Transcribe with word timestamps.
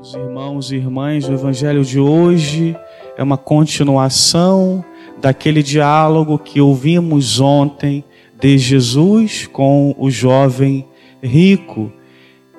Os 0.00 0.14
irmãos 0.14 0.72
e 0.72 0.76
irmãs, 0.76 1.28
o 1.28 1.32
evangelho 1.34 1.84
de 1.84 2.00
hoje 2.00 2.74
é 3.18 3.22
uma 3.22 3.36
continuação 3.36 4.82
daquele 5.20 5.62
diálogo 5.62 6.38
que 6.38 6.58
ouvimos 6.58 7.38
ontem 7.38 8.02
de 8.40 8.56
Jesus 8.56 9.46
com 9.46 9.94
o 9.98 10.10
jovem 10.10 10.88
rico. 11.22 11.92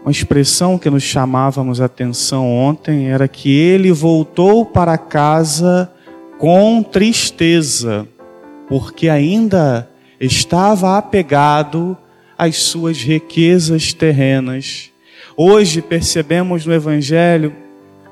Uma 0.03 0.11
expressão 0.11 0.77
que 0.77 0.87
nos 0.87 1.01
chamávamos 1.01 1.81
a 1.81 1.85
atenção 1.85 2.47
ontem 2.47 3.07
era 3.07 3.27
que 3.27 3.49
ele 3.49 3.91
voltou 3.91 4.63
para 4.63 4.95
casa 4.95 5.91
com 6.37 6.83
tristeza, 6.83 8.07
porque 8.69 9.09
ainda 9.09 9.89
estava 10.19 10.95
apegado 10.95 11.97
às 12.37 12.57
suas 12.57 13.01
riquezas 13.01 13.93
terrenas. 13.93 14.90
Hoje 15.43 15.81
percebemos 15.81 16.67
no 16.67 16.71
Evangelho 16.71 17.55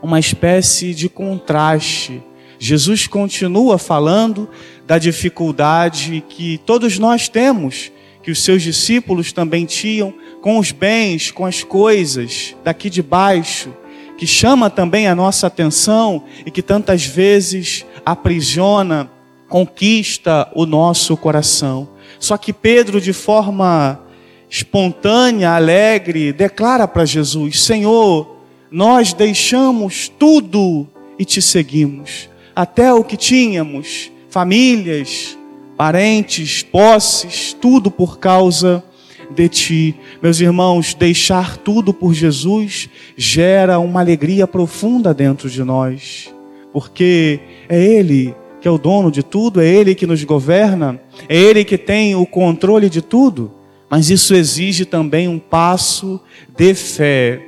uma 0.01 0.19
espécie 0.19 0.95
de 0.95 1.07
contraste. 1.07 2.23
Jesus 2.57 3.05
continua 3.05 3.77
falando 3.77 4.49
da 4.87 4.97
dificuldade 4.97 6.23
que 6.27 6.57
todos 6.65 6.97
nós 6.97 7.29
temos, 7.29 7.91
que 8.23 8.31
os 8.31 8.43
seus 8.43 8.63
discípulos 8.63 9.31
também 9.31 9.67
tinham 9.67 10.11
com 10.41 10.57
os 10.57 10.71
bens, 10.71 11.29
com 11.29 11.45
as 11.45 11.63
coisas 11.63 12.55
daqui 12.63 12.89
de 12.89 13.03
baixo, 13.03 13.71
que 14.17 14.25
chama 14.25 14.67
também 14.67 15.07
a 15.07 15.13
nossa 15.13 15.45
atenção 15.45 16.23
e 16.47 16.49
que 16.49 16.63
tantas 16.63 17.05
vezes 17.05 17.85
aprisiona, 18.03 19.07
conquista 19.47 20.51
o 20.55 20.65
nosso 20.65 21.15
coração. 21.15 21.89
Só 22.17 22.37
que 22.37 22.51
Pedro, 22.51 22.99
de 22.99 23.13
forma 23.13 24.08
espontânea, 24.49 25.51
alegre, 25.51 26.33
declara 26.33 26.87
para 26.87 27.05
Jesus: 27.05 27.61
Senhor, 27.61 28.37
nós 28.71 29.13
deixamos 29.13 30.09
tudo 30.09 30.87
e 31.17 31.25
te 31.25 31.41
seguimos, 31.41 32.29
até 32.55 32.93
o 32.93 33.03
que 33.03 33.15
tínhamos, 33.17 34.11
famílias, 34.29 35.37
parentes, 35.77 36.63
posses, 36.63 37.53
tudo 37.53 37.91
por 37.91 38.19
causa 38.19 38.83
de 39.31 39.47
ti. 39.47 39.95
Meus 40.21 40.39
irmãos, 40.39 40.93
deixar 40.93 41.57
tudo 41.57 41.93
por 41.93 42.13
Jesus 42.13 42.89
gera 43.15 43.79
uma 43.79 43.99
alegria 43.99 44.47
profunda 44.47 45.13
dentro 45.13 45.49
de 45.49 45.63
nós, 45.63 46.33
porque 46.73 47.39
é 47.67 47.81
Ele 47.81 48.35
que 48.61 48.67
é 48.67 48.71
o 48.71 48.77
dono 48.77 49.09
de 49.09 49.23
tudo, 49.23 49.61
é 49.61 49.67
Ele 49.67 49.95
que 49.95 50.05
nos 50.05 50.21
governa, 50.23 50.99
é 51.29 51.37
Ele 51.37 51.63
que 51.63 51.77
tem 51.77 52.15
o 52.15 52.25
controle 52.25 52.89
de 52.89 53.01
tudo. 53.01 53.58
Mas 53.89 54.09
isso 54.09 54.35
exige 54.35 54.85
também 54.85 55.27
um 55.27 55.39
passo 55.39 56.21
de 56.55 56.73
fé. 56.73 57.41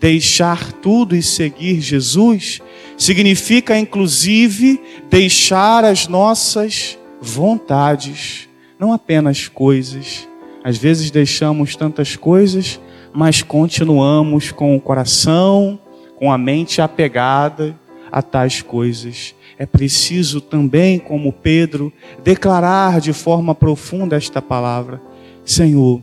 Deixar 0.00 0.72
tudo 0.72 1.14
e 1.14 1.22
seguir 1.22 1.80
Jesus 1.80 2.60
significa, 2.96 3.78
inclusive, 3.78 4.80
deixar 5.10 5.84
as 5.84 6.08
nossas 6.08 6.98
vontades, 7.20 8.48
não 8.78 8.92
apenas 8.92 9.48
coisas. 9.48 10.28
Às 10.62 10.78
vezes 10.78 11.10
deixamos 11.10 11.76
tantas 11.76 12.16
coisas, 12.16 12.80
mas 13.12 13.42
continuamos 13.42 14.50
com 14.50 14.74
o 14.74 14.80
coração, 14.80 15.78
com 16.16 16.32
a 16.32 16.38
mente 16.38 16.80
apegada 16.80 17.78
a 18.10 18.22
tais 18.22 18.62
coisas. 18.62 19.34
É 19.58 19.66
preciso 19.66 20.40
também, 20.40 20.98
como 20.98 21.32
Pedro, 21.32 21.92
declarar 22.22 23.00
de 23.00 23.12
forma 23.12 23.54
profunda 23.54 24.16
esta 24.16 24.40
palavra 24.40 25.00
Senhor, 25.44 26.02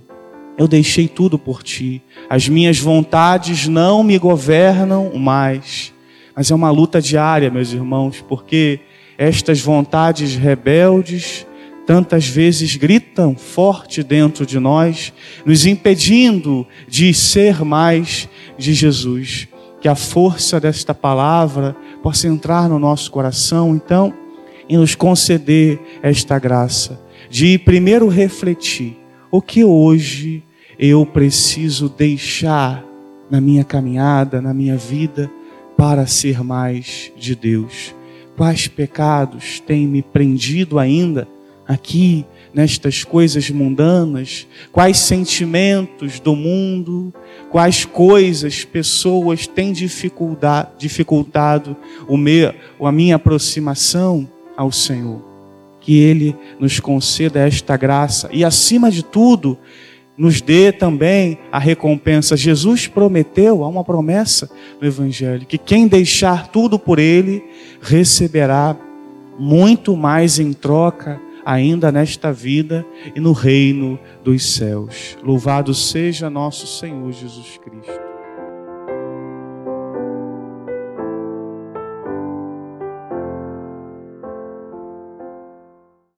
eu 0.57 0.67
deixei 0.67 1.07
tudo 1.07 1.39
por 1.39 1.63
ti. 1.63 2.01
As 2.29 2.47
minhas 2.47 2.77
vontades 2.77 3.67
não 3.67 4.03
me 4.03 4.17
governam 4.19 5.15
mais. 5.15 5.93
Mas 6.35 6.51
é 6.51 6.55
uma 6.55 6.69
luta 6.69 7.01
diária, 7.01 7.49
meus 7.49 7.73
irmãos, 7.73 8.23
porque 8.27 8.79
estas 9.17 9.59
vontades 9.59 10.35
rebeldes 10.35 11.47
tantas 11.85 12.27
vezes 12.27 12.75
gritam 12.75 13.35
forte 13.35 14.03
dentro 14.03 14.45
de 14.45 14.59
nós, 14.59 15.11
nos 15.45 15.65
impedindo 15.65 16.65
de 16.87 17.13
ser 17.13 17.65
mais 17.65 18.29
de 18.57 18.73
Jesus. 18.73 19.47
Que 19.81 19.87
a 19.87 19.95
força 19.95 20.59
desta 20.59 20.93
palavra 20.93 21.75
possa 22.03 22.27
entrar 22.27 22.69
no 22.69 22.77
nosso 22.77 23.09
coração, 23.11 23.75
então, 23.75 24.13
e 24.69 24.77
nos 24.77 24.93
conceder 24.93 25.79
esta 26.03 26.37
graça 26.37 27.01
de 27.29 27.57
primeiro 27.57 28.07
refletir 28.07 29.00
o 29.31 29.41
que 29.41 29.63
hoje 29.63 30.43
eu 30.77 31.05
preciso 31.05 31.87
deixar 31.87 32.83
na 33.29 33.39
minha 33.39 33.63
caminhada, 33.63 34.41
na 34.41 34.53
minha 34.53 34.75
vida, 34.75 35.31
para 35.77 36.05
ser 36.05 36.43
mais 36.43 37.11
de 37.15 37.33
Deus? 37.33 37.95
Quais 38.35 38.67
pecados 38.67 39.61
têm 39.61 39.87
me 39.87 40.01
prendido 40.01 40.77
ainda 40.77 41.27
aqui 41.65 42.25
nestas 42.53 43.05
coisas 43.05 43.49
mundanas? 43.49 44.45
Quais 44.71 44.97
sentimentos 44.97 46.19
do 46.19 46.35
mundo, 46.35 47.13
quais 47.49 47.85
coisas, 47.85 48.65
pessoas 48.65 49.47
têm 49.47 49.71
dificultado 49.71 51.77
o 52.07 52.17
meu, 52.17 52.53
a 52.81 52.91
minha 52.91 53.15
aproximação 53.15 54.27
ao 54.57 54.71
Senhor? 54.71 55.30
Que 55.81 55.99
Ele 55.99 56.35
nos 56.59 56.79
conceda 56.79 57.45
esta 57.45 57.75
graça 57.75 58.29
e, 58.31 58.45
acima 58.45 58.89
de 58.89 59.03
tudo, 59.03 59.57
nos 60.17 60.39
dê 60.39 60.71
também 60.71 61.39
a 61.51 61.57
recompensa. 61.57 62.37
Jesus 62.37 62.87
prometeu, 62.87 63.63
há 63.63 63.67
uma 63.67 63.83
promessa 63.83 64.49
no 64.79 64.87
Evangelho, 64.87 65.45
que 65.45 65.57
quem 65.57 65.87
deixar 65.87 66.47
tudo 66.47 66.77
por 66.77 66.99
Ele 66.99 67.43
receberá 67.81 68.77
muito 69.39 69.97
mais 69.97 70.39
em 70.39 70.53
troca, 70.53 71.19
ainda 71.43 71.91
nesta 71.91 72.31
vida 72.31 72.85
e 73.15 73.19
no 73.19 73.31
reino 73.31 73.99
dos 74.23 74.53
céus. 74.53 75.17
Louvado 75.23 75.73
seja 75.73 76.29
nosso 76.29 76.67
Senhor 76.67 77.11
Jesus 77.11 77.57
Cristo. 77.57 78.10